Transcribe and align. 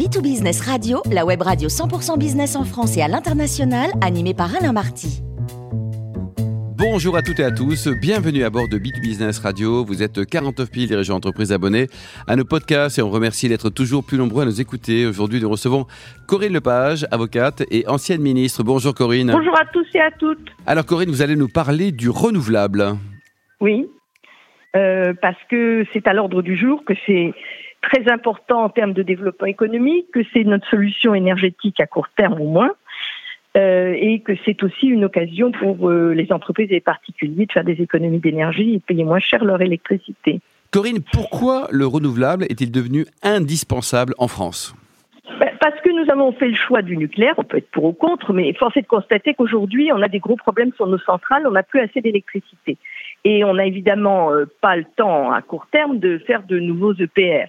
B2Business 0.00 0.66
Radio, 0.66 1.02
la 1.12 1.26
web 1.26 1.42
radio 1.42 1.68
100% 1.68 2.18
business 2.18 2.56
en 2.56 2.64
France 2.64 2.96
et 2.96 3.02
à 3.02 3.08
l'international, 3.08 3.90
animée 4.00 4.32
par 4.32 4.48
Alain 4.56 4.72
Marty. 4.72 5.20
Bonjour 6.78 7.18
à 7.18 7.20
toutes 7.20 7.38
et 7.38 7.44
à 7.44 7.50
tous, 7.50 7.86
bienvenue 8.00 8.42
à 8.42 8.48
bord 8.48 8.66
de 8.66 8.78
B2Business 8.78 9.42
Radio. 9.42 9.84
Vous 9.84 10.02
êtes 10.02 10.24
49 10.24 10.70
000 10.72 10.86
dirigeants 10.86 11.16
d'entreprise 11.16 11.52
abonnés 11.52 11.88
à 12.26 12.36
nos 12.36 12.46
podcasts 12.46 12.98
et 12.98 13.02
on 13.02 13.10
remercie 13.10 13.50
d'être 13.50 13.68
toujours 13.68 14.02
plus 14.02 14.16
nombreux 14.16 14.44
à 14.44 14.46
nous 14.46 14.62
écouter. 14.62 15.04
Aujourd'hui, 15.04 15.38
nous 15.38 15.50
recevons 15.50 15.84
Corinne 16.26 16.54
Lepage, 16.54 17.04
avocate 17.10 17.62
et 17.70 17.86
ancienne 17.86 18.22
ministre. 18.22 18.62
Bonjour 18.64 18.94
Corinne. 18.94 19.30
Bonjour 19.30 19.60
à 19.60 19.66
tous 19.66 19.86
et 19.92 20.00
à 20.00 20.10
toutes. 20.12 20.48
Alors 20.66 20.86
Corinne, 20.86 21.10
vous 21.10 21.20
allez 21.20 21.36
nous 21.36 21.48
parler 21.48 21.92
du 21.92 22.08
renouvelable. 22.08 22.96
Oui, 23.60 23.86
euh, 24.76 25.12
parce 25.20 25.42
que 25.50 25.84
c'est 25.92 26.06
à 26.06 26.14
l'ordre 26.14 26.40
du 26.40 26.56
jour 26.56 26.84
que 26.86 26.94
c'est 27.04 27.34
très 27.82 28.10
important 28.10 28.64
en 28.64 28.68
termes 28.68 28.92
de 28.92 29.02
développement 29.02 29.46
économique, 29.46 30.06
que 30.12 30.20
c'est 30.32 30.44
notre 30.44 30.68
solution 30.68 31.14
énergétique 31.14 31.80
à 31.80 31.86
court 31.86 32.08
terme 32.16 32.40
au 32.40 32.48
moins, 32.48 32.72
euh, 33.56 33.94
et 33.98 34.20
que 34.20 34.32
c'est 34.44 34.62
aussi 34.62 34.86
une 34.86 35.04
occasion 35.04 35.50
pour 35.50 35.88
euh, 35.88 36.12
les 36.12 36.30
entreprises 36.32 36.70
et 36.70 36.74
les 36.74 36.80
particuliers 36.80 37.46
de 37.46 37.52
faire 37.52 37.64
des 37.64 37.82
économies 37.82 38.20
d'énergie 38.20 38.74
et 38.74 38.78
de 38.78 38.82
payer 38.82 39.04
moins 39.04 39.18
cher 39.18 39.44
leur 39.44 39.60
électricité. 39.60 40.40
Corinne, 40.70 41.00
pourquoi 41.12 41.66
le 41.72 41.84
renouvelable 41.84 42.44
est-il 42.44 42.70
devenu 42.70 43.06
indispensable 43.24 44.14
en 44.18 44.28
France? 44.28 44.72
Ben, 45.40 45.50
parce 45.60 45.80
que 45.80 45.90
nous 45.90 46.08
avons 46.12 46.30
fait 46.32 46.48
le 46.48 46.54
choix 46.54 46.82
du 46.82 46.96
nucléaire, 46.96 47.34
on 47.38 47.44
peut 47.44 47.56
être 47.56 47.70
pour 47.70 47.84
ou 47.84 47.92
contre, 47.92 48.32
mais 48.32 48.52
force 48.54 48.76
est 48.76 48.82
de 48.82 48.86
constater 48.86 49.34
qu'aujourd'hui, 49.34 49.90
on 49.92 50.00
a 50.00 50.08
des 50.08 50.20
gros 50.20 50.36
problèmes 50.36 50.72
sur 50.74 50.86
nos 50.86 50.98
centrales, 50.98 51.44
on 51.46 51.50
n'a 51.50 51.64
plus 51.64 51.80
assez 51.80 52.00
d'électricité. 52.00 52.76
Et 53.24 53.44
on 53.44 53.54
n'a 53.54 53.66
évidemment 53.66 54.32
euh, 54.32 54.46
pas 54.60 54.76
le 54.76 54.84
temps 54.96 55.32
à 55.32 55.42
court 55.42 55.66
terme 55.72 55.98
de 55.98 56.18
faire 56.18 56.42
de 56.44 56.58
nouveaux 56.58 56.94
EPR. 56.94 57.48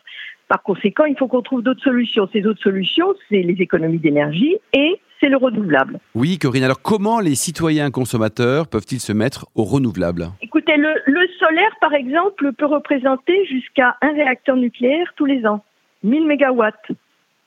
Par 0.51 0.63
conséquent, 0.63 1.05
il 1.05 1.15
faut 1.17 1.29
qu'on 1.29 1.41
trouve 1.41 1.63
d'autres 1.63 1.81
solutions. 1.81 2.27
Ces 2.33 2.45
autres 2.45 2.61
solutions, 2.61 3.13
c'est 3.29 3.41
les 3.41 3.53
économies 3.61 3.99
d'énergie 3.99 4.57
et 4.73 4.99
c'est 5.21 5.29
le 5.29 5.37
renouvelable. 5.37 5.97
Oui, 6.13 6.37
Corinne. 6.37 6.65
Alors, 6.65 6.81
comment 6.81 7.21
les 7.21 7.35
citoyens 7.35 7.89
consommateurs 7.89 8.67
peuvent-ils 8.67 8.99
se 8.99 9.13
mettre 9.13 9.47
au 9.55 9.63
renouvelable? 9.63 10.25
Écoutez, 10.41 10.75
le, 10.75 10.89
le, 11.05 11.25
solaire, 11.39 11.71
par 11.79 11.93
exemple, 11.93 12.51
peut 12.51 12.65
représenter 12.65 13.45
jusqu'à 13.45 13.95
un 14.01 14.11
réacteur 14.11 14.57
nucléaire 14.57 15.13
tous 15.15 15.23
les 15.23 15.45
ans. 15.45 15.63
1000 16.03 16.27
mégawatts. 16.27 16.91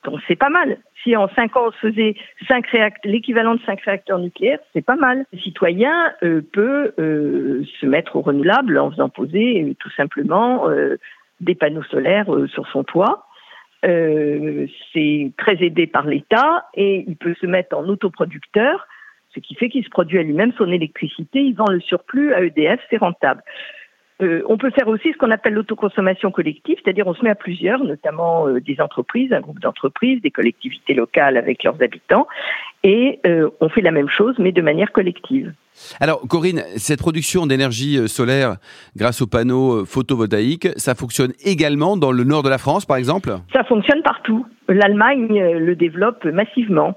Donc, 0.05 0.21
c'est 0.27 0.37
pas 0.37 0.49
mal. 0.49 0.79
Si 1.03 1.15
en 1.15 1.29
5 1.29 1.59
ans, 1.59 1.67
on 1.67 1.73
faisait 1.73 2.17
l'équivalent 3.05 3.57
de 3.57 3.61
5 3.67 3.83
réacteurs 3.83 4.19
nucléaires, 4.19 4.61
c'est 4.73 4.85
pas 4.85 4.97
mal. 4.97 5.27
Le 5.31 5.39
citoyen 5.41 5.93
euh, 6.23 6.41
peut 6.55 6.95
euh, 6.99 7.65
se 7.83 7.85
mettre 7.85 8.17
au 8.17 8.23
renouvelable 8.23 8.79
en 8.79 8.91
faisant 8.91 9.11
poser 9.11 9.63
euh, 9.63 9.75
tout 9.79 9.91
simplement 9.91 10.71
des 11.41 11.55
panneaux 11.55 11.83
solaires 11.85 12.33
euh, 12.33 12.47
sur 12.49 12.67
son 12.69 12.85
toit. 12.85 13.27
Euh, 13.85 14.67
c'est 14.93 15.33
très 15.37 15.63
aidé 15.63 15.87
par 15.87 16.07
l'État 16.07 16.67
et 16.75 17.05
il 17.07 17.17
peut 17.17 17.35
se 17.41 17.47
mettre 17.47 17.77
en 17.77 17.85
autoproducteur, 17.85 18.87
ce 19.35 19.41
qui 19.41 19.55
fait 19.57 19.69
qu'il 19.69 19.85
se 19.85 19.91
produit 19.91 20.19
à 20.19 20.23
lui-même 20.23 20.53
son 20.57 20.71
électricité, 20.71 21.41
il 21.41 21.55
vend 21.55 21.69
le 21.69 21.81
surplus 21.81 22.33
à 22.33 22.43
EDF, 22.43 22.81
c'est 22.89 22.97
rentable. 22.97 23.43
Euh, 24.23 24.43
on 24.49 24.57
peut 24.57 24.71
faire 24.71 24.87
aussi 24.87 25.13
ce 25.13 25.19
qu'on 25.19 25.33
appelle 25.33 25.55
l'autoconsommation 25.55 26.31
collective, 26.31 26.79
c'est-à-dire 26.83 27.07
on 27.09 27.15
se 27.15 27.23
met 27.23 27.31
à 27.31 27.35
plusieurs, 27.35 27.83
notamment 27.83 28.49
des 28.49 28.81
entreprises, 28.81 29.33
un 29.33 29.41
groupe 29.41 29.59
d'entreprises, 29.59 30.23
des 30.23 30.31
collectivités 30.31 30.95
locales 30.95 31.37
avec 31.37 31.65
leurs 31.65 31.83
habitants, 31.83 32.29
et 32.85 33.19
euh, 33.27 33.49
on 33.61 33.69
fait 33.69 33.81
la 33.81 33.91
même 33.91 34.09
chose, 34.09 34.37
mais 34.39 34.53
de 34.53 34.63
manière 34.63 34.93
collective. 34.93 35.53
Alors, 36.01 36.21
Corinne, 36.29 36.63
cette 36.77 37.01
production 37.01 37.47
d'énergie 37.47 37.99
euh, 37.99 38.07
solaire 38.07 38.57
grâce 38.95 39.23
aux 39.23 39.27
panneaux 39.27 39.81
euh, 39.81 39.85
photovoltaïques, 39.85 40.69
ça 40.77 40.95
fonctionne 40.95 41.33
également 41.45 41.97
dans 41.97 42.13
le 42.13 42.23
nord 42.23 42.43
de 42.43 42.51
la 42.51 42.59
France, 42.59 42.85
par 42.85 42.99
exemple? 42.99 43.31
Ça 43.53 43.65
fonctionne 43.65 44.03
partout. 44.03 44.47
L'Allemagne 44.69 45.59
le 45.59 45.75
développe 45.75 46.25
massivement. 46.27 46.97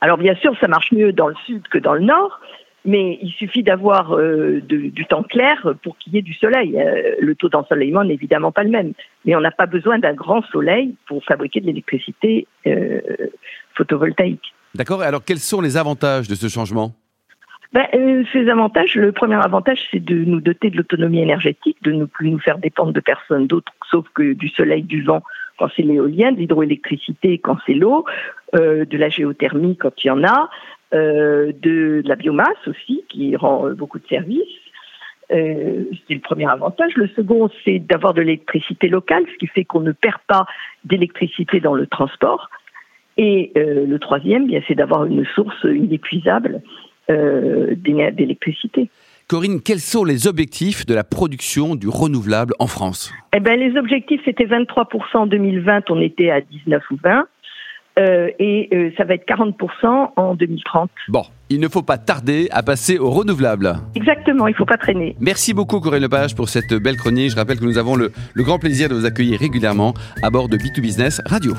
Alors, 0.00 0.16
bien 0.16 0.34
sûr, 0.36 0.54
ça 0.60 0.68
marche 0.68 0.90
mieux 0.90 1.12
dans 1.12 1.28
le 1.28 1.36
sud 1.46 1.62
que 1.68 1.78
dans 1.78 1.94
le 1.94 2.00
nord, 2.00 2.40
mais 2.84 3.18
il 3.20 3.30
suffit 3.32 3.62
d'avoir 3.62 4.16
euh, 4.16 4.60
du 4.62 5.04
temps 5.06 5.22
clair 5.22 5.74
pour 5.82 5.98
qu'il 5.98 6.14
y 6.14 6.18
ait 6.18 6.22
du 6.22 6.34
soleil. 6.34 6.78
Euh, 6.80 7.16
le 7.20 7.34
taux 7.34 7.48
d'ensoleillement 7.48 8.04
n'est 8.04 8.14
évidemment 8.14 8.52
pas 8.52 8.62
le 8.62 8.70
même, 8.70 8.92
mais 9.24 9.36
on 9.36 9.40
n'a 9.40 9.50
pas 9.50 9.66
besoin 9.66 9.98
d'un 9.98 10.14
grand 10.14 10.42
soleil 10.46 10.94
pour 11.06 11.22
fabriquer 11.24 11.60
de 11.60 11.66
l'électricité 11.66 12.46
euh, 12.66 13.00
photovoltaïque. 13.74 14.54
D'accord. 14.74 15.02
Alors, 15.02 15.24
quels 15.24 15.38
sont 15.38 15.60
les 15.60 15.76
avantages 15.76 16.28
de 16.28 16.34
ce 16.34 16.48
changement? 16.48 16.94
Ben, 17.72 17.86
euh, 17.94 18.24
ces 18.32 18.48
avantages, 18.48 18.94
le 18.94 19.12
premier 19.12 19.34
avantage, 19.34 19.78
c'est 19.90 20.02
de 20.02 20.24
nous 20.24 20.40
doter 20.40 20.70
de 20.70 20.76
l'autonomie 20.78 21.20
énergétique, 21.20 21.76
de 21.82 21.92
ne 21.92 22.06
plus 22.06 22.30
nous 22.30 22.38
faire 22.38 22.58
dépendre 22.58 22.92
de 22.92 23.00
personne 23.00 23.46
d'autre, 23.46 23.72
sauf 23.90 24.06
que 24.14 24.32
du 24.32 24.48
soleil, 24.48 24.82
du 24.82 25.02
vent 25.02 25.22
quand 25.58 25.68
c'est 25.76 25.82
l'éolien, 25.82 26.32
de 26.32 26.38
l'hydroélectricité 26.38 27.38
quand 27.38 27.58
c'est 27.66 27.74
l'eau, 27.74 28.06
euh, 28.54 28.86
de 28.86 28.96
la 28.96 29.10
géothermie 29.10 29.76
quand 29.76 29.92
il 30.02 30.06
y 30.06 30.10
en 30.10 30.24
a, 30.24 30.48
euh, 30.94 31.52
de, 31.60 32.02
la 32.06 32.16
biomasse 32.16 32.66
aussi, 32.66 33.04
qui 33.10 33.36
rend 33.36 33.68
beaucoup 33.72 33.98
de 33.98 34.06
services. 34.06 34.42
C'est 35.30 36.14
le 36.14 36.20
premier 36.20 36.46
avantage. 36.46 36.96
Le 36.96 37.06
second, 37.08 37.50
c'est 37.62 37.80
d'avoir 37.80 38.14
de 38.14 38.22
l'électricité 38.22 38.88
locale, 38.88 39.24
ce 39.30 39.36
qui 39.36 39.46
fait 39.46 39.64
qu'on 39.64 39.80
ne 39.80 39.92
perd 39.92 40.16
pas 40.26 40.46
d'électricité 40.84 41.60
dans 41.60 41.74
le 41.74 41.86
transport. 41.86 42.48
Et 43.18 43.52
euh, 43.56 43.84
le 43.84 43.98
troisième, 43.98 44.46
bien, 44.46 44.60
c'est 44.66 44.76
d'avoir 44.76 45.04
une 45.04 45.24
source 45.34 45.64
inépuisable 45.64 46.62
euh, 47.10 47.74
d'électricité. 47.76 48.88
Corinne, 49.28 49.60
quels 49.60 49.80
sont 49.80 50.04
les 50.04 50.26
objectifs 50.26 50.86
de 50.86 50.94
la 50.94 51.04
production 51.04 51.74
du 51.74 51.88
renouvelable 51.88 52.54
en 52.60 52.66
France? 52.66 53.12
Eh 53.36 53.40
ben, 53.40 53.58
les 53.58 53.76
objectifs, 53.76 54.22
c'était 54.24 54.46
23% 54.46 54.86
en 55.14 55.26
2020, 55.26 55.90
on 55.90 56.00
était 56.00 56.30
à 56.30 56.40
19 56.40 56.82
ou 56.90 56.96
20. 57.02 57.26
Euh, 57.98 58.28
et 58.38 58.68
euh, 58.72 58.90
ça 58.96 59.04
va 59.04 59.14
être 59.14 59.26
40% 59.26 60.10
en 60.16 60.34
2030. 60.34 60.90
Bon, 61.08 61.24
il 61.50 61.58
ne 61.58 61.68
faut 61.68 61.82
pas 61.82 61.98
tarder 61.98 62.48
à 62.52 62.62
passer 62.62 62.96
au 62.96 63.10
renouvelable. 63.10 63.74
Exactement, 63.96 64.46
il 64.46 64.52
ne 64.52 64.56
faut 64.56 64.64
pas 64.64 64.76
traîner. 64.76 65.16
Merci 65.20 65.52
beaucoup 65.52 65.80
Corinne 65.80 66.02
Lepage 66.02 66.36
pour 66.36 66.48
cette 66.48 66.72
belle 66.74 66.96
chronique. 66.96 67.30
Je 67.30 67.36
rappelle 67.36 67.58
que 67.58 67.64
nous 67.64 67.76
avons 67.78 67.96
le, 67.96 68.12
le 68.34 68.42
grand 68.44 68.60
plaisir 68.60 68.88
de 68.88 68.94
vous 68.94 69.04
accueillir 69.04 69.40
régulièrement 69.40 69.94
à 70.22 70.30
bord 70.30 70.48
de 70.48 70.56
B2Business 70.56 71.20
Radio. 71.26 71.54